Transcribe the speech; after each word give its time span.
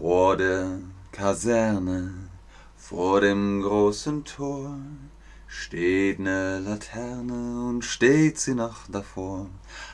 Vor 0.00 0.36
der 0.36 0.78
Kaserne, 1.10 2.14
vor 2.76 3.20
dem 3.20 3.62
großen 3.62 4.24
Tor, 4.24 4.78
steht 5.48 6.20
ne 6.20 6.60
Laterne 6.60 7.64
und 7.68 7.84
steht 7.84 8.38
sie 8.38 8.54
noch 8.54 8.86
davor. 8.88 9.48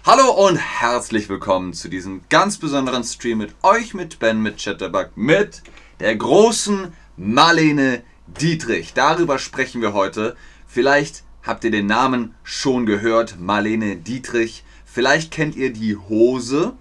Hallo 0.05 0.47
und 0.47 0.57
herzlich 0.57 1.31
willkommen 1.31 1.73
zu 1.73 1.89
diesem 1.89 2.21
ganz 2.29 2.59
besonderen 2.59 3.03
Stream 3.03 3.39
mit 3.39 3.55
euch, 3.63 3.95
mit 3.95 4.19
Ben, 4.19 4.43
mit 4.43 4.59
Chatterbug, 4.59 5.17
mit 5.17 5.63
der 6.01 6.15
großen 6.17 6.93
Marlene 7.17 8.03
Dietrich. 8.27 8.93
Darüber 8.93 9.39
sprechen 9.39 9.81
wir 9.81 9.95
heute. 9.95 10.37
Vielleicht 10.67 11.25
habt 11.43 11.65
ihr 11.65 11.71
den 11.71 11.87
Namen 11.87 12.35
schon 12.43 12.85
gehört, 12.85 13.41
Marlene 13.41 13.97
Dietrich. 13.97 14.65
Vielleicht 14.85 15.31
kennt 15.31 15.57
ihr 15.57 15.73
die 15.73 15.97
Hose 15.97 16.75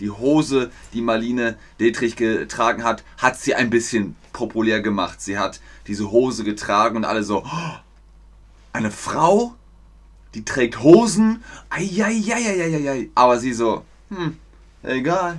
die 0.00 0.10
Hose, 0.10 0.70
die 0.92 1.00
Marlene 1.00 1.56
Dietrich 1.80 2.16
getragen 2.16 2.84
hat, 2.84 3.04
hat 3.16 3.38
sie 3.38 3.54
ein 3.54 3.70
bisschen 3.70 4.16
populär 4.32 4.80
gemacht. 4.80 5.20
Sie 5.20 5.38
hat 5.38 5.60
diese 5.86 6.10
Hose 6.10 6.44
getragen 6.44 6.96
und 6.96 7.04
alle 7.04 7.22
so, 7.22 7.44
oh, 7.44 7.76
eine 8.72 8.90
Frau, 8.90 9.54
die 10.34 10.44
trägt 10.44 10.82
Hosen, 10.82 11.42
Eieieiei. 11.70 13.10
aber 13.14 13.38
sie 13.38 13.52
so, 13.52 13.84
hm, 14.10 14.36
egal. 14.82 15.38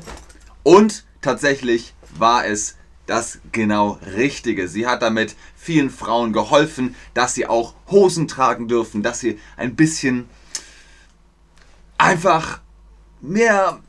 Und 0.64 1.06
tatsächlich 1.22 1.94
war 2.18 2.46
es 2.46 2.76
das 3.06 3.40
genau 3.52 4.00
Richtige. 4.16 4.68
Sie 4.68 4.86
hat 4.86 5.02
damit 5.02 5.36
vielen 5.56 5.90
Frauen 5.90 6.32
geholfen, 6.32 6.96
dass 7.14 7.34
sie 7.34 7.48
auch 7.48 7.74
Hosen 7.90 8.28
tragen 8.28 8.68
dürfen, 8.68 9.02
dass 9.02 9.20
sie 9.20 9.40
ein 9.58 9.76
bisschen 9.76 10.30
einfach 11.98 12.62
mehr 13.22 13.80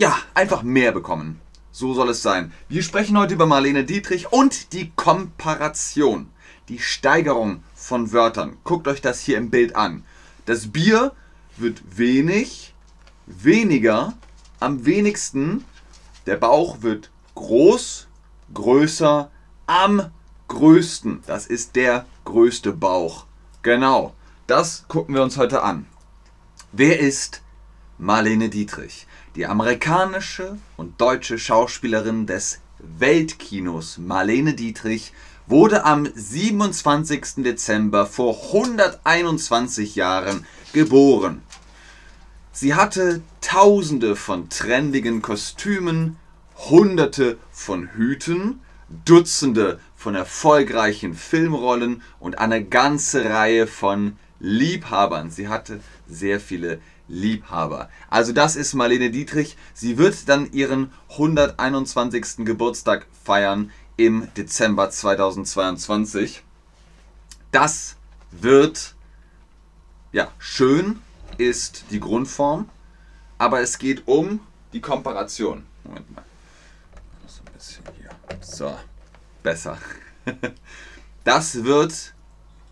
ja, 0.00 0.16
einfach 0.32 0.62
mehr 0.62 0.92
bekommen. 0.92 1.40
So 1.72 1.92
soll 1.92 2.08
es 2.08 2.22
sein. 2.22 2.52
Wir 2.70 2.82
sprechen 2.82 3.18
heute 3.18 3.34
über 3.34 3.44
Marlene 3.44 3.84
Dietrich 3.84 4.32
und 4.32 4.72
die 4.72 4.90
Komparation, 4.96 6.30
die 6.70 6.78
Steigerung 6.78 7.62
von 7.74 8.10
Wörtern. 8.10 8.56
Guckt 8.64 8.88
euch 8.88 9.02
das 9.02 9.20
hier 9.20 9.36
im 9.36 9.50
Bild 9.50 9.76
an. 9.76 10.04
Das 10.46 10.72
Bier 10.72 11.12
wird 11.58 11.98
wenig, 11.98 12.74
weniger, 13.26 14.14
am 14.58 14.86
wenigsten. 14.86 15.66
Der 16.24 16.36
Bauch 16.36 16.80
wird 16.80 17.10
groß, 17.34 18.08
größer, 18.54 19.30
am 19.66 20.10
größten. 20.48 21.24
Das 21.26 21.46
ist 21.46 21.76
der 21.76 22.06
größte 22.24 22.72
Bauch. 22.72 23.26
Genau, 23.62 24.14
das 24.46 24.86
gucken 24.88 25.14
wir 25.14 25.22
uns 25.22 25.36
heute 25.36 25.62
an. 25.62 25.84
Wer 26.72 27.00
ist 27.00 27.42
Marlene 27.98 28.48
Dietrich? 28.48 29.06
Die 29.36 29.46
amerikanische 29.46 30.58
und 30.76 31.00
deutsche 31.00 31.38
Schauspielerin 31.38 32.26
des 32.26 32.58
Weltkinos 32.80 33.96
Marlene 33.98 34.54
Dietrich 34.54 35.12
wurde 35.46 35.84
am 35.84 36.08
27. 36.12 37.44
Dezember 37.44 38.06
vor 38.06 38.36
121 38.48 39.94
Jahren 39.94 40.44
geboren. 40.72 41.42
Sie 42.50 42.74
hatte 42.74 43.22
Tausende 43.40 44.16
von 44.16 44.48
trendigen 44.48 45.22
Kostümen, 45.22 46.16
Hunderte 46.68 47.38
von 47.52 47.88
Hüten, 47.94 48.60
Dutzende 49.04 49.78
von 49.94 50.16
erfolgreichen 50.16 51.14
Filmrollen 51.14 52.02
und 52.18 52.38
eine 52.38 52.64
ganze 52.64 53.30
Reihe 53.30 53.68
von 53.68 54.16
Liebhabern. 54.40 55.30
Sie 55.30 55.46
hatte 55.46 55.80
sehr 56.08 56.40
viele 56.40 56.80
Liebhaber. 57.10 57.90
Also 58.08 58.32
das 58.32 58.56
ist 58.56 58.72
Marlene 58.74 59.10
Dietrich. 59.10 59.56
Sie 59.74 59.98
wird 59.98 60.28
dann 60.28 60.50
ihren 60.52 60.92
121. 61.10 62.44
Geburtstag 62.46 63.06
feiern 63.24 63.72
im 63.96 64.32
Dezember 64.34 64.88
2022. 64.90 66.42
Das 67.50 67.96
wird, 68.30 68.94
ja, 70.12 70.28
schön 70.38 71.00
ist 71.36 71.84
die 71.90 72.00
Grundform, 72.00 72.68
aber 73.38 73.60
es 73.60 73.78
geht 73.78 74.06
um 74.06 74.40
die 74.72 74.80
Komparation. 74.80 75.66
Moment 75.82 76.14
mal. 76.14 76.24
So 77.26 77.42
ein 77.44 77.52
bisschen 77.52 77.84
hier. 77.98 78.10
So, 78.40 78.74
besser. 79.42 79.76
Das 81.22 81.64
wird 81.64 82.14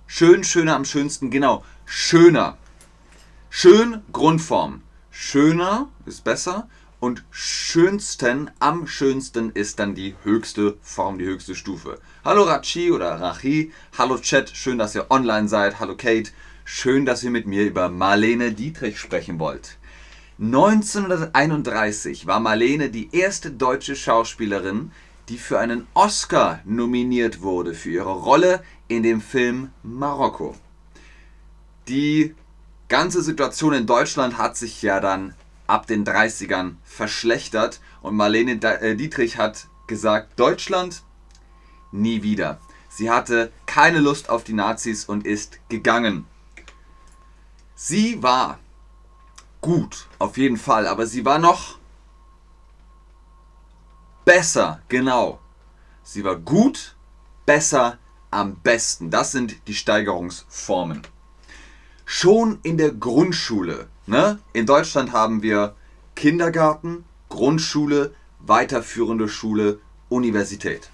schön, 0.06 0.42
schöner 0.42 0.74
am 0.74 0.86
schönsten, 0.86 1.30
genau, 1.30 1.66
schöner 1.84 2.56
Schön 3.60 4.02
Grundform. 4.12 4.82
Schöner 5.10 5.88
ist 6.06 6.22
besser 6.22 6.68
und 7.00 7.24
schönsten, 7.32 8.52
am 8.60 8.86
schönsten 8.86 9.50
ist 9.50 9.80
dann 9.80 9.96
die 9.96 10.14
höchste 10.22 10.76
Form, 10.80 11.18
die 11.18 11.24
höchste 11.24 11.56
Stufe. 11.56 11.98
Hallo 12.24 12.44
Rachi 12.44 12.92
oder 12.92 13.20
Rachi, 13.20 13.72
hallo 13.98 14.18
Chat, 14.18 14.50
schön, 14.50 14.78
dass 14.78 14.94
ihr 14.94 15.10
online 15.10 15.48
seid. 15.48 15.80
Hallo 15.80 15.96
Kate, 15.96 16.30
schön, 16.64 17.04
dass 17.04 17.24
ihr 17.24 17.32
mit 17.32 17.48
mir 17.48 17.66
über 17.66 17.88
Marlene 17.88 18.52
Dietrich 18.52 19.00
sprechen 19.00 19.40
wollt. 19.40 19.76
1931 20.38 22.28
war 22.28 22.38
Marlene 22.38 22.90
die 22.90 23.08
erste 23.10 23.50
deutsche 23.50 23.96
Schauspielerin, 23.96 24.92
die 25.28 25.36
für 25.36 25.58
einen 25.58 25.88
Oscar 25.94 26.60
nominiert 26.64 27.42
wurde 27.42 27.74
für 27.74 27.90
ihre 27.90 28.12
Rolle 28.14 28.62
in 28.86 29.02
dem 29.02 29.20
Film 29.20 29.70
Marokko. 29.82 30.54
Die 31.88 32.36
ganze 32.88 33.22
Situation 33.22 33.74
in 33.74 33.86
Deutschland 33.86 34.38
hat 34.38 34.56
sich 34.56 34.82
ja 34.82 35.00
dann 35.00 35.34
ab 35.66 35.86
den 35.86 36.04
30ern 36.04 36.76
verschlechtert 36.84 37.80
und 38.00 38.16
Marlene 38.16 38.52
äh, 38.62 38.96
Dietrich 38.96 39.36
hat 39.36 39.68
gesagt, 39.86 40.38
Deutschland 40.40 41.02
nie 41.92 42.22
wieder. 42.22 42.60
Sie 42.88 43.10
hatte 43.10 43.52
keine 43.66 44.00
Lust 44.00 44.30
auf 44.30 44.44
die 44.44 44.54
Nazis 44.54 45.04
und 45.04 45.26
ist 45.26 45.60
gegangen. 45.68 46.26
Sie 47.74 48.22
war 48.22 48.58
gut, 49.60 50.08
auf 50.18 50.36
jeden 50.36 50.56
Fall, 50.56 50.86
aber 50.86 51.06
sie 51.06 51.24
war 51.24 51.38
noch 51.38 51.78
besser, 54.24 54.80
genau. 54.88 55.38
Sie 56.02 56.24
war 56.24 56.36
gut, 56.36 56.96
besser, 57.44 57.98
am 58.30 58.56
besten. 58.56 59.10
Das 59.10 59.32
sind 59.32 59.56
die 59.68 59.74
Steigerungsformen 59.74 61.02
schon 62.08 62.58
in 62.62 62.78
der 62.78 62.90
Grundschule. 62.90 63.86
Ne? 64.06 64.38
In 64.54 64.64
Deutschland 64.64 65.12
haben 65.12 65.42
wir 65.42 65.76
Kindergarten, 66.16 67.04
Grundschule, 67.28 68.14
weiterführende 68.40 69.28
Schule, 69.28 69.78
Universität. 70.08 70.88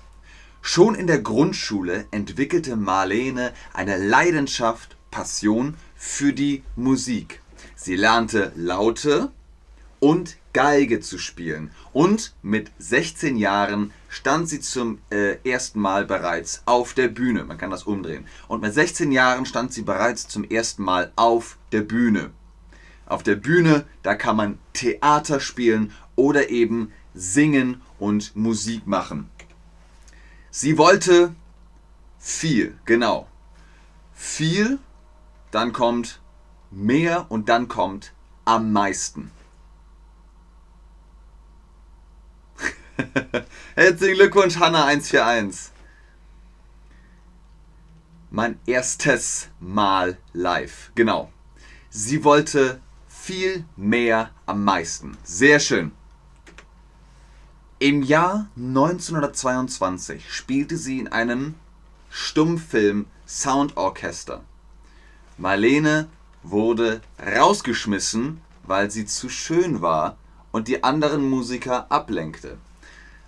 Schon 0.60 0.96
in 0.96 1.06
der 1.06 1.20
Grundschule 1.20 2.06
entwickelte 2.10 2.74
Marlene 2.74 3.52
eine 3.72 3.96
Leidenschaft, 3.96 4.96
Passion 5.12 5.76
für 5.94 6.32
die 6.32 6.64
Musik. 6.74 7.40
Sie 7.76 7.94
lernte 7.94 8.50
Laute 8.56 9.30
und 10.04 10.36
Geige 10.52 11.00
zu 11.00 11.16
spielen 11.16 11.70
und 11.94 12.34
mit 12.42 12.70
16 12.78 13.38
Jahren 13.38 13.90
stand 14.10 14.50
sie 14.50 14.60
zum 14.60 14.98
äh, 15.10 15.38
ersten 15.48 15.80
Mal 15.80 16.04
bereits 16.04 16.62
auf 16.66 16.92
der 16.92 17.08
Bühne. 17.08 17.44
Man 17.44 17.56
kann 17.56 17.70
das 17.70 17.84
umdrehen. 17.84 18.26
Und 18.46 18.60
mit 18.60 18.74
16 18.74 19.12
Jahren 19.12 19.46
stand 19.46 19.72
sie 19.72 19.80
bereits 19.80 20.28
zum 20.28 20.44
ersten 20.44 20.82
Mal 20.82 21.10
auf 21.16 21.56
der 21.72 21.80
Bühne. 21.80 22.32
Auf 23.06 23.22
der 23.22 23.36
Bühne, 23.36 23.86
da 24.02 24.14
kann 24.14 24.36
man 24.36 24.58
Theater 24.74 25.40
spielen 25.40 25.90
oder 26.16 26.50
eben 26.50 26.92
singen 27.14 27.80
und 27.98 28.36
Musik 28.36 28.86
machen. 28.86 29.30
Sie 30.50 30.76
wollte 30.76 31.34
viel, 32.18 32.76
genau. 32.84 33.26
Viel, 34.12 34.78
dann 35.50 35.72
kommt 35.72 36.20
mehr 36.70 37.24
und 37.30 37.48
dann 37.48 37.68
kommt 37.68 38.12
am 38.44 38.70
meisten. 38.70 39.30
Herzlichen 43.74 44.14
Glückwunsch, 44.14 44.56
Hanna141. 44.56 45.70
Mein 48.30 48.58
erstes 48.66 49.48
Mal 49.60 50.18
live. 50.32 50.90
Genau. 50.94 51.32
Sie 51.90 52.24
wollte 52.24 52.80
viel 53.08 53.64
mehr 53.76 54.30
am 54.46 54.64
meisten. 54.64 55.16
Sehr 55.24 55.60
schön. 55.60 55.92
Im 57.78 58.02
Jahr 58.02 58.48
1922 58.56 60.32
spielte 60.32 60.76
sie 60.76 61.00
in 61.00 61.08
einem 61.08 61.54
Stummfilm 62.10 63.06
Soundorchester. 63.26 64.44
Marlene 65.36 66.08
wurde 66.42 67.00
rausgeschmissen, 67.24 68.40
weil 68.62 68.90
sie 68.90 69.06
zu 69.06 69.28
schön 69.28 69.82
war 69.82 70.16
und 70.52 70.68
die 70.68 70.84
anderen 70.84 71.28
Musiker 71.28 71.90
ablenkte. 71.90 72.58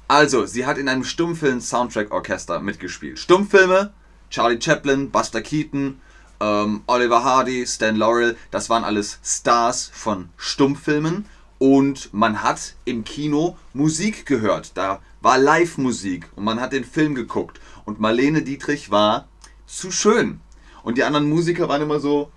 Also, 0.08 0.46
sie 0.46 0.66
hat 0.66 0.78
in 0.78 0.88
einem 0.88 1.04
Stummfilm-Soundtrack-Orchester 1.04 2.60
mitgespielt. 2.60 3.18
Stummfilme, 3.18 3.92
Charlie 4.30 4.60
Chaplin, 4.60 5.10
Buster 5.10 5.42
Keaton, 5.42 6.00
ähm, 6.38 6.82
Oliver 6.86 7.24
Hardy, 7.24 7.66
Stan 7.66 7.96
Laurel, 7.96 8.36
das 8.50 8.70
waren 8.70 8.84
alles 8.84 9.18
Stars 9.24 9.90
von 9.92 10.28
Stummfilmen. 10.36 11.26
und 11.58 12.12
man 12.12 12.42
hat 12.42 12.74
im 12.84 13.04
Kino 13.04 13.56
Musik 13.72 14.26
gehört. 14.26 14.72
Da 14.76 15.00
war 15.22 15.38
Live-Musik 15.38 16.28
und 16.36 16.44
man 16.44 16.60
hat 16.60 16.72
den 16.72 16.84
Film 16.84 17.14
geguckt. 17.14 17.60
Und 17.84 18.00
Marlene 18.00 18.42
Dietrich 18.42 18.90
war 18.90 19.26
zu 19.66 19.90
schön. 19.90 20.40
Und 20.82 20.98
die 20.98 21.04
anderen 21.04 21.28
Musiker 21.28 21.68
waren 21.68 21.82
immer 21.82 21.98
so, 21.98 22.30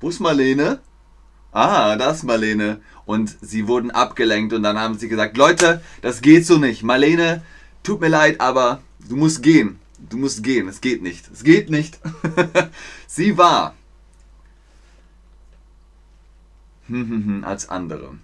wo 0.00 0.08
ist 0.08 0.20
Marlene? 0.20 0.80
Ah, 1.56 1.96
da 1.96 2.10
ist 2.10 2.22
Marlene. 2.22 2.82
Und 3.06 3.34
sie 3.40 3.66
wurden 3.66 3.90
abgelenkt 3.90 4.52
und 4.52 4.62
dann 4.62 4.78
haben 4.78 4.98
sie 4.98 5.08
gesagt, 5.08 5.38
Leute, 5.38 5.80
das 6.02 6.20
geht 6.20 6.44
so 6.44 6.58
nicht. 6.58 6.82
Marlene, 6.82 7.42
tut 7.82 8.02
mir 8.02 8.08
leid, 8.08 8.42
aber 8.42 8.82
du 9.08 9.16
musst 9.16 9.42
gehen. 9.42 9.78
Du 9.98 10.18
musst 10.18 10.42
gehen. 10.42 10.68
Es 10.68 10.82
geht 10.82 11.00
nicht. 11.00 11.30
Es 11.32 11.44
geht 11.44 11.70
nicht. 11.70 11.98
sie 13.06 13.38
war 13.38 13.74
als 17.40 17.70
andere. 17.70 18.18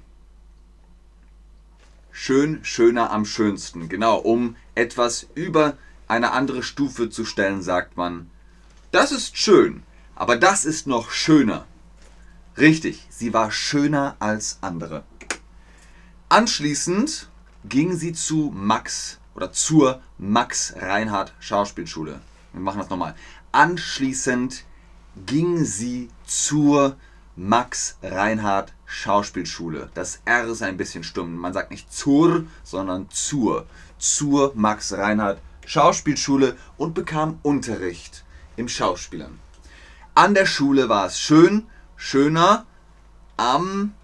Schön, 2.10 2.62
schöner 2.62 3.12
am 3.12 3.24
schönsten. 3.24 3.88
Genau, 3.88 4.18
um 4.18 4.56
etwas 4.74 5.26
über 5.34 5.78
eine 6.06 6.32
andere 6.32 6.62
Stufe 6.62 7.08
zu 7.08 7.24
stellen, 7.24 7.62
sagt 7.62 7.96
man, 7.96 8.30
das 8.90 9.10
ist 9.10 9.38
schön, 9.38 9.84
aber 10.16 10.36
das 10.36 10.66
ist 10.66 10.86
noch 10.86 11.10
schöner. 11.10 11.64
Richtig, 12.58 13.06
sie 13.08 13.32
war 13.32 13.50
schöner 13.50 14.16
als 14.18 14.58
andere. 14.60 15.04
Anschließend 16.28 17.30
ging 17.64 17.94
sie 17.94 18.12
zu 18.12 18.52
Max 18.54 19.18
oder 19.34 19.52
zur 19.52 20.02
Max 20.18 20.74
Reinhardt 20.76 21.32
Schauspielschule. 21.40 22.20
Wir 22.52 22.60
machen 22.60 22.80
das 22.80 22.90
nochmal. 22.90 23.14
Anschließend 23.52 24.64
ging 25.26 25.64
sie 25.64 26.10
zur 26.26 26.96
Max 27.36 27.96
Reinhardt 28.02 28.74
Schauspielschule. 28.84 29.90
Das 29.94 30.20
R 30.26 30.44
ist 30.44 30.62
ein 30.62 30.76
bisschen 30.76 31.04
stumm. 31.04 31.36
Man 31.36 31.54
sagt 31.54 31.70
nicht 31.70 31.90
zur, 31.90 32.44
sondern 32.62 33.08
zur. 33.10 33.66
Zur 33.98 34.52
Max 34.54 34.92
Reinhardt 34.92 35.40
Schauspielschule 35.64 36.56
und 36.76 36.92
bekam 36.92 37.38
Unterricht 37.42 38.24
im 38.56 38.68
Schauspielern. 38.68 39.38
An 40.14 40.34
der 40.34 40.44
Schule 40.44 40.90
war 40.90 41.06
es 41.06 41.18
schön, 41.18 41.66
schöner, 42.02 42.66
am 43.36 43.94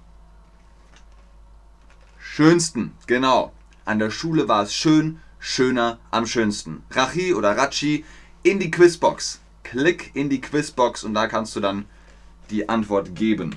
schönsten. 2.19 2.93
Genau. 3.09 3.53
An 3.85 3.99
der 3.99 4.11
Schule 4.11 4.47
war 4.47 4.63
es 4.63 4.73
schön, 4.73 5.19
schöner, 5.41 5.99
am 6.13 6.25
schönsten. 6.25 6.85
Rachi 6.91 7.35
oder 7.35 7.57
Rachi 7.57 8.05
in 8.45 8.61
die 8.61 8.71
Quizbox. 8.71 9.41
Klick 9.65 10.13
in 10.15 10.31
die 10.31 10.41
Quizbox 10.41 11.03
und 11.03 11.13
da 11.15 11.27
kannst 11.27 11.57
du 11.57 11.61
dann 11.61 11.87
die 12.51 12.69
Antwort 12.69 13.17
geben. 13.17 13.57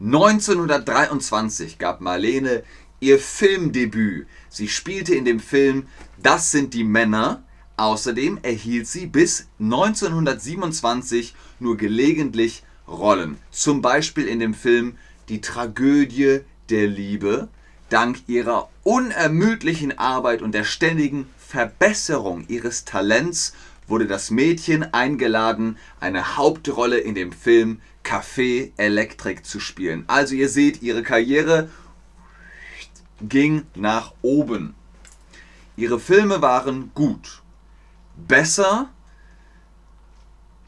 1923 0.00 1.78
gab 1.78 2.00
Marlene 2.00 2.62
ihr 3.00 3.18
Filmdebüt. 3.18 4.28
Sie 4.48 4.68
spielte 4.68 5.16
in 5.16 5.24
dem 5.24 5.40
Film 5.40 5.88
Das 6.22 6.52
sind 6.52 6.74
die 6.74 6.84
Männer. 6.84 7.42
Außerdem 7.76 8.38
erhielt 8.42 8.86
sie 8.86 9.06
bis 9.06 9.48
1927 9.58 11.34
nur 11.58 11.76
gelegentlich 11.76 12.62
Rollen. 12.90 13.38
Zum 13.50 13.80
Beispiel 13.80 14.26
in 14.26 14.40
dem 14.40 14.52
Film 14.52 14.98
Die 15.28 15.40
Tragödie 15.40 16.40
der 16.68 16.86
Liebe. 16.88 17.48
Dank 17.88 18.28
ihrer 18.28 18.68
unermüdlichen 18.82 19.98
Arbeit 19.98 20.42
und 20.42 20.52
der 20.52 20.64
ständigen 20.64 21.28
Verbesserung 21.38 22.44
ihres 22.48 22.84
Talents 22.84 23.54
wurde 23.86 24.06
das 24.06 24.30
Mädchen 24.30 24.94
eingeladen, 24.94 25.76
eine 25.98 26.36
Hauptrolle 26.36 26.98
in 26.98 27.14
dem 27.14 27.32
Film 27.32 27.80
Café 28.04 28.70
Electric 28.76 29.42
zu 29.42 29.60
spielen. 29.60 30.04
Also 30.06 30.34
ihr 30.34 30.48
seht, 30.48 30.82
ihre 30.82 31.02
Karriere 31.02 31.68
ging 33.20 33.66
nach 33.74 34.14
oben. 34.22 34.74
Ihre 35.76 35.98
Filme 35.98 36.42
waren 36.42 36.90
gut. 36.94 37.42
Besser. 38.16 38.90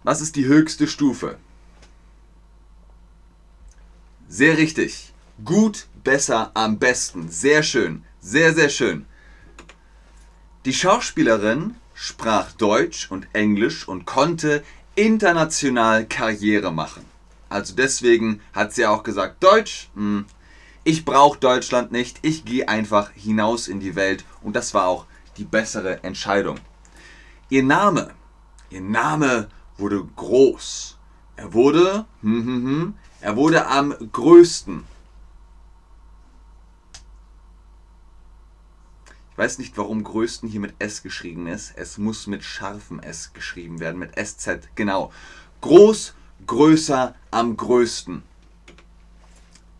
Was 0.02 0.20
ist 0.20 0.36
die 0.36 0.46
höchste 0.46 0.86
Stufe? 0.86 1.38
Sehr 4.32 4.56
richtig. 4.56 5.12
Gut, 5.44 5.88
besser, 6.04 6.52
am 6.54 6.78
besten. 6.78 7.28
Sehr 7.28 7.62
schön. 7.62 8.02
Sehr, 8.22 8.54
sehr 8.54 8.70
schön. 8.70 9.04
Die 10.64 10.72
Schauspielerin 10.72 11.74
sprach 11.92 12.50
Deutsch 12.52 13.10
und 13.10 13.28
Englisch 13.34 13.86
und 13.86 14.06
konnte 14.06 14.64
international 14.94 16.06
Karriere 16.06 16.72
machen. 16.72 17.04
Also 17.50 17.74
deswegen 17.74 18.40
hat 18.54 18.72
sie 18.72 18.86
auch 18.86 19.02
gesagt, 19.02 19.44
Deutsch, 19.44 19.90
hm, 19.94 20.24
ich 20.82 21.04
brauche 21.04 21.38
Deutschland 21.38 21.92
nicht, 21.92 22.20
ich 22.22 22.46
gehe 22.46 22.66
einfach 22.70 23.10
hinaus 23.12 23.68
in 23.68 23.80
die 23.80 23.96
Welt 23.96 24.24
und 24.40 24.56
das 24.56 24.72
war 24.72 24.86
auch 24.86 25.04
die 25.36 25.44
bessere 25.44 26.02
Entscheidung. 26.04 26.58
Ihr 27.50 27.64
Name, 27.64 28.14
ihr 28.70 28.80
Name 28.80 29.48
wurde 29.76 30.02
groß. 30.16 30.96
Er 31.36 31.52
wurde, 31.52 32.06
hm, 32.22 32.46
hm, 32.46 32.64
hm, 32.64 32.94
er 33.22 33.36
wurde 33.36 33.66
am 33.68 33.94
größten. 34.12 34.84
Ich 39.30 39.38
weiß 39.38 39.58
nicht, 39.58 39.78
warum 39.78 40.04
größten 40.04 40.48
hier 40.48 40.60
mit 40.60 40.74
S 40.78 41.02
geschrieben 41.02 41.46
ist. 41.46 41.72
Es 41.76 41.98
muss 41.98 42.26
mit 42.26 42.44
scharfem 42.44 43.00
S 43.00 43.32
geschrieben 43.32 43.80
werden, 43.80 43.98
mit 43.98 44.16
SZ, 44.16 44.68
genau. 44.74 45.12
Groß, 45.60 46.14
größer, 46.46 47.14
am 47.30 47.56
größten. 47.56 48.24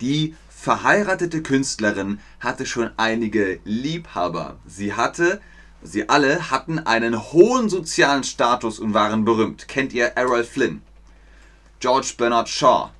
Die 0.00 0.36
verheiratete 0.48 1.42
Künstlerin 1.42 2.20
hatte 2.38 2.64
schon 2.64 2.90
einige 2.96 3.60
Liebhaber. 3.64 4.58
Sie 4.66 4.94
hatte, 4.94 5.40
sie 5.82 6.08
alle 6.08 6.50
hatten 6.50 6.78
einen 6.78 7.20
hohen 7.32 7.68
sozialen 7.68 8.22
Status 8.22 8.78
und 8.78 8.94
waren 8.94 9.24
berühmt. 9.24 9.66
Kennt 9.66 9.92
ihr 9.92 10.06
Errol 10.14 10.44
Flynn? 10.44 10.82
George 11.80 12.14
Bernard 12.16 12.48
Shaw? 12.48 12.90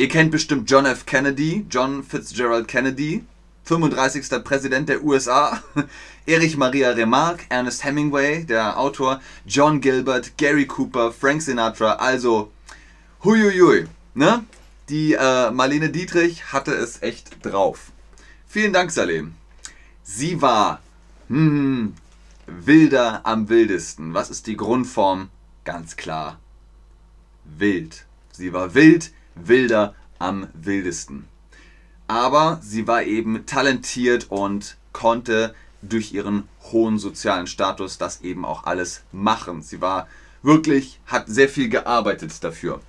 Ihr 0.00 0.08
kennt 0.08 0.30
bestimmt 0.30 0.70
John 0.70 0.86
F. 0.86 1.04
Kennedy, 1.04 1.66
John 1.68 2.02
Fitzgerald 2.02 2.66
Kennedy, 2.68 3.22
35. 3.64 4.42
Präsident 4.42 4.88
der 4.88 5.04
USA, 5.04 5.62
Erich 6.26 6.56
Maria 6.56 6.92
Remarque, 6.92 7.44
Ernest 7.50 7.84
Hemingway, 7.84 8.44
der 8.44 8.78
Autor, 8.78 9.20
John 9.44 9.82
Gilbert, 9.82 10.38
Gary 10.38 10.64
Cooper, 10.64 11.12
Frank 11.12 11.42
Sinatra, 11.42 11.96
also 11.96 12.50
huiuiui, 13.22 13.88
ne? 14.14 14.46
Die 14.88 15.12
äh, 15.12 15.50
Marlene 15.50 15.90
Dietrich 15.90 16.50
hatte 16.50 16.72
es 16.72 17.02
echt 17.02 17.44
drauf. 17.44 17.92
Vielen 18.48 18.72
Dank, 18.72 18.92
Salem. 18.92 19.34
Sie 20.02 20.40
war 20.40 20.80
hm, 21.28 21.92
wilder 22.46 23.20
am 23.24 23.50
wildesten. 23.50 24.14
Was 24.14 24.30
ist 24.30 24.46
die 24.46 24.56
Grundform? 24.56 25.28
Ganz 25.64 25.96
klar. 25.96 26.38
Wild. 27.44 28.06
Sie 28.32 28.54
war 28.54 28.74
wild, 28.74 29.10
wilder 29.34 29.94
am 30.18 30.48
wildesten 30.54 31.26
aber 32.10 32.58
sie 32.60 32.88
war 32.88 33.04
eben 33.04 33.46
talentiert 33.46 34.26
und 34.30 34.76
konnte 34.92 35.54
durch 35.80 36.12
ihren 36.12 36.48
hohen 36.72 36.98
sozialen 36.98 37.46
Status 37.46 37.98
das 37.98 38.22
eben 38.22 38.44
auch 38.44 38.64
alles 38.64 39.02
machen. 39.12 39.62
Sie 39.62 39.80
war 39.80 40.08
wirklich, 40.42 40.98
hat 41.06 41.28
sehr 41.28 41.48
viel 41.48 41.68
gearbeitet 41.68 42.42
dafür. 42.42 42.80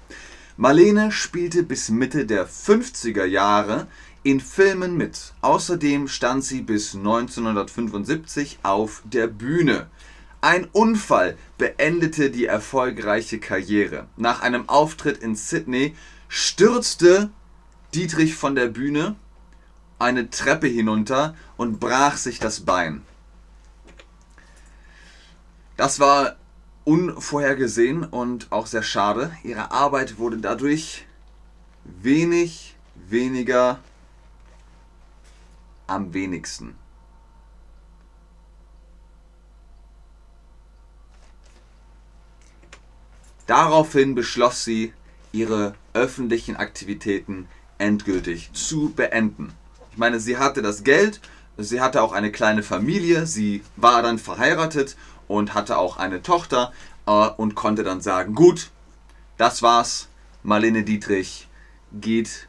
Marlene 0.57 1.11
spielte 1.11 1.61
bis 1.61 1.89
Mitte 1.89 2.25
der 2.25 2.49
50er 2.49 3.25
Jahre 3.25 3.85
in 4.23 4.39
Filmen 4.39 4.97
mit. 4.97 5.33
Außerdem 5.41 6.07
stand 6.07 6.43
sie 6.43 6.61
bis 6.61 6.95
1975 6.95 8.57
auf 8.63 9.03
der 9.05 9.27
Bühne. 9.27 9.85
Ein 10.41 10.67
Unfall 10.71 11.37
beendete 11.59 12.31
die 12.31 12.47
erfolgreiche 12.47 13.39
Karriere. 13.39 14.07
Nach 14.17 14.41
einem 14.41 14.67
Auftritt 14.67 15.19
in 15.19 15.35
Sydney 15.35 15.93
stürzte 16.31 17.29
Dietrich 17.93 18.35
von 18.35 18.55
der 18.55 18.67
Bühne 18.67 19.17
eine 19.99 20.29
Treppe 20.29 20.67
hinunter 20.67 21.35
und 21.57 21.81
brach 21.81 22.15
sich 22.15 22.39
das 22.39 22.61
Bein. 22.61 23.05
Das 25.75 25.99
war 25.99 26.37
unvorhergesehen 26.85 28.05
und 28.05 28.49
auch 28.49 28.65
sehr 28.65 28.81
schade. 28.81 29.35
Ihre 29.43 29.71
Arbeit 29.71 30.19
wurde 30.19 30.37
dadurch 30.37 31.05
wenig 31.83 32.77
weniger 32.95 33.81
am 35.85 36.13
wenigsten. 36.13 36.77
Daraufhin 43.47 44.15
beschloss 44.15 44.63
sie, 44.63 44.93
ihre 45.33 45.75
öffentlichen 45.93 46.55
Aktivitäten 46.55 47.47
endgültig 47.77 48.51
zu 48.53 48.91
beenden. 48.91 49.53
Ich 49.91 49.97
meine, 49.97 50.19
sie 50.19 50.37
hatte 50.37 50.61
das 50.61 50.83
Geld, 50.83 51.19
sie 51.57 51.81
hatte 51.81 52.01
auch 52.01 52.13
eine 52.13 52.31
kleine 52.31 52.63
Familie, 52.63 53.25
sie 53.25 53.63
war 53.75 54.01
dann 54.01 54.19
verheiratet 54.19 54.95
und 55.27 55.53
hatte 55.53 55.77
auch 55.77 55.97
eine 55.97 56.21
Tochter 56.21 56.71
äh, 57.05 57.11
und 57.11 57.55
konnte 57.55 57.83
dann 57.83 58.01
sagen, 58.01 58.35
gut, 58.35 58.69
das 59.37 59.61
war's, 59.61 60.07
Marlene 60.43 60.83
Dietrich 60.83 61.47
geht 61.91 62.47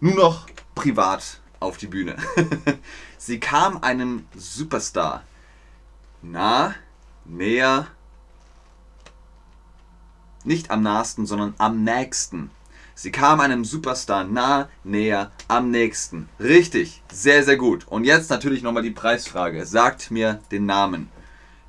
nur 0.00 0.14
noch 0.14 0.46
privat 0.74 1.40
auf 1.60 1.76
die 1.76 1.86
Bühne. 1.86 2.16
Sie 3.18 3.38
kam 3.38 3.82
einem 3.82 4.26
Superstar 4.34 5.22
nah, 6.22 6.74
näher, 7.24 7.86
nicht 10.44 10.70
am 10.70 10.82
nahesten, 10.82 11.26
sondern 11.26 11.54
am 11.58 11.84
nächsten. 11.84 12.50
Sie 13.02 13.10
kam 13.10 13.40
einem 13.40 13.64
Superstar 13.64 14.24
nah, 14.24 14.68
näher, 14.84 15.32
am 15.48 15.70
nächsten. 15.70 16.28
Richtig, 16.38 17.02
sehr, 17.10 17.42
sehr 17.44 17.56
gut. 17.56 17.88
Und 17.88 18.04
jetzt 18.04 18.28
natürlich 18.28 18.62
nochmal 18.62 18.82
die 18.82 18.90
Preisfrage. 18.90 19.64
Sagt 19.64 20.10
mir 20.10 20.42
den 20.50 20.66
Namen. 20.66 21.08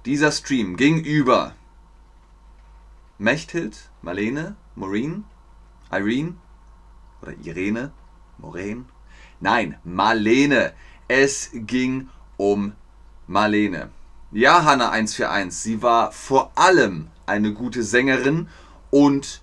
Dieser 0.06 0.34
Stream 0.34 0.76
ging 0.76 1.00
über 1.00 1.56
Mechthild, 3.18 3.78
Marlene, 4.02 4.58
Maureen, 4.76 5.24
Irene 5.90 6.36
oder 7.22 7.32
Irene, 7.46 7.94
Maureen. 8.38 8.88
Nein, 9.40 9.78
Marlene. 9.86 10.74
Es 11.08 11.52
ging 11.54 12.10
um 12.36 12.74
Marlene. 13.28 13.90
Ja, 14.34 14.66
Hanna 14.66 14.90
141, 14.90 15.58
sie 15.58 15.82
war 15.82 16.12
vor 16.12 16.52
allem 16.56 17.08
eine 17.26 17.54
gute 17.54 17.84
Sängerin 17.84 18.50
und 18.90 19.42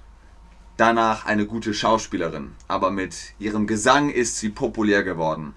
danach 0.79 1.27
eine 1.27 1.45
gute 1.45 1.75
Schauspielerin. 1.75 2.53
Aber 2.67 2.91
mit 2.91 3.35
ihrem 3.39 3.67
Gesang 3.67 4.09
ist 4.09 4.39
sie 4.39 4.49
populär 4.49 5.03
geworden. 5.03 5.55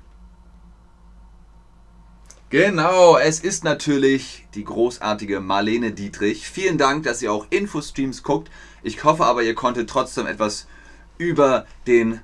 Genau, 2.49 3.17
es 3.17 3.39
ist 3.39 3.63
natürlich 3.63 4.45
die 4.55 4.65
großartige 4.65 5.39
Marlene 5.39 5.93
Dietrich. 5.93 6.49
Vielen 6.49 6.77
Dank, 6.77 7.03
dass 7.03 7.21
ihr 7.21 7.31
auch 7.31 7.47
Infostreams 7.49 8.23
guckt. 8.23 8.51
Ich 8.83 9.05
hoffe 9.05 9.25
aber, 9.25 9.41
ihr 9.43 9.55
konntet 9.55 9.89
trotzdem 9.89 10.27
etwas 10.27 10.67
über, 11.17 11.65
den, 11.87 12.19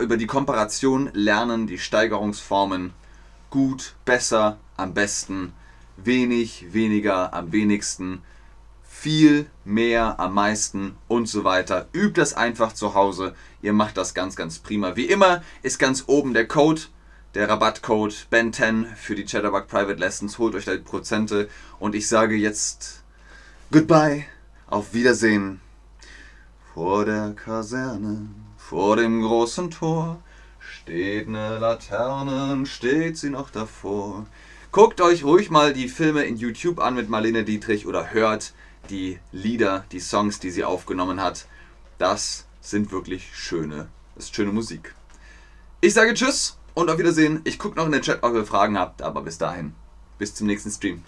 über 0.00 0.16
die 0.16 0.26
Komparation 0.26 1.10
lernen, 1.12 1.68
die 1.68 1.78
Steigerungsformen. 1.78 2.94
Gut, 3.50 3.94
besser, 4.04 4.58
am 4.76 4.92
besten, 4.92 5.52
wenig, 5.96 6.72
weniger, 6.72 7.32
am 7.32 7.52
wenigsten, 7.52 8.22
viel, 9.00 9.46
mehr, 9.64 10.18
am 10.18 10.34
meisten 10.34 10.96
und 11.06 11.28
so 11.28 11.44
weiter. 11.44 11.86
Übt 11.92 12.20
das 12.20 12.34
einfach 12.34 12.72
zu 12.72 12.94
Hause. 12.94 13.34
Ihr 13.62 13.72
macht 13.72 13.96
das 13.96 14.12
ganz, 14.12 14.34
ganz 14.34 14.58
prima. 14.58 14.96
Wie 14.96 15.04
immer 15.04 15.42
ist 15.62 15.78
ganz 15.78 16.04
oben 16.08 16.34
der 16.34 16.48
Code 16.48 16.82
der 17.34 17.48
Rabattcode 17.48 18.26
BEN10 18.32 18.96
für 18.96 19.14
die 19.14 19.24
Chatterbug 19.24 19.68
Private 19.68 20.00
Lessons. 20.00 20.38
Holt 20.38 20.56
euch 20.56 20.64
da 20.64 20.72
die 20.72 20.82
Prozente 20.82 21.48
und 21.78 21.94
ich 21.94 22.08
sage 22.08 22.34
jetzt 22.34 23.04
Goodbye, 23.70 24.24
auf 24.66 24.92
Wiedersehen. 24.94 25.60
Vor 26.74 27.04
der 27.04 27.34
Kaserne, 27.36 28.26
vor 28.56 28.96
dem 28.96 29.22
großen 29.22 29.70
Tor 29.70 30.20
steht 30.58 31.28
eine 31.28 31.58
Laterne, 31.58 32.66
steht 32.66 33.16
sie 33.16 33.30
noch 33.30 33.50
davor. 33.50 34.26
Guckt 34.72 35.00
euch 35.00 35.22
ruhig 35.22 35.50
mal 35.50 35.72
die 35.72 35.88
Filme 35.88 36.24
in 36.24 36.36
YouTube 36.36 36.80
an 36.80 36.96
mit 36.96 37.08
Marlene 37.08 37.44
Dietrich 37.44 37.86
oder 37.86 38.12
hört 38.12 38.54
die 38.90 39.18
Lieder, 39.32 39.84
die 39.92 40.00
Songs, 40.00 40.40
die 40.40 40.50
sie 40.50 40.64
aufgenommen 40.64 41.22
hat. 41.22 41.46
Das 41.98 42.46
sind 42.60 42.90
wirklich 42.92 43.30
schöne, 43.34 43.88
das 44.14 44.26
ist 44.26 44.34
schöne 44.34 44.52
Musik. 44.52 44.94
Ich 45.80 45.94
sage 45.94 46.14
Tschüss 46.14 46.58
und 46.74 46.90
auf 46.90 46.98
Wiedersehen. 46.98 47.40
Ich 47.44 47.58
gucke 47.58 47.76
noch 47.76 47.86
in 47.86 47.92
den 47.92 48.02
Chat, 48.02 48.22
ob 48.22 48.34
ihr 48.34 48.44
Fragen 48.44 48.78
habt, 48.78 49.02
aber 49.02 49.22
bis 49.22 49.38
dahin. 49.38 49.74
Bis 50.18 50.34
zum 50.34 50.46
nächsten 50.46 50.70
Stream. 50.70 51.04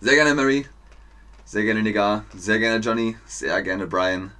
Sehr 0.00 0.14
gerne 0.14 0.34
Mary, 0.34 0.66
sehr 1.44 1.64
gerne 1.64 1.82
Nigar, 1.82 2.24
sehr 2.34 2.58
gerne 2.58 2.80
Johnny, 2.80 3.16
sehr 3.26 3.62
gerne 3.62 3.86
Brian, 3.86 4.32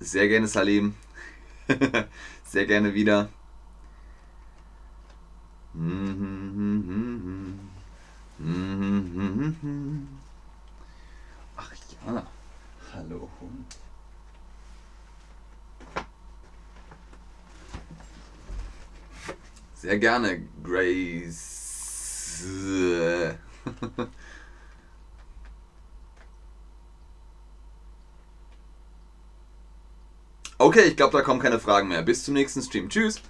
sehr 0.00 0.26
gerne 0.26 0.48
Salim, 0.48 0.94
sehr 2.44 2.66
gerne 2.66 2.94
wieder. 2.94 3.28
Ach 8.46 8.52
ja, 12.06 12.26
hallo 12.92 13.28
Hund. 13.40 13.76
Sehr 19.74 19.98
gerne, 19.98 20.46
Grace. 20.62 22.44
okay, 30.58 30.82
ich 30.82 30.96
glaube, 30.96 31.16
da 31.16 31.24
kommen 31.24 31.40
keine 31.40 31.58
Fragen 31.58 31.88
mehr. 31.88 32.02
Bis 32.02 32.22
zum 32.24 32.34
nächsten 32.34 32.62
Stream. 32.62 32.88
Tschüss. 32.88 33.20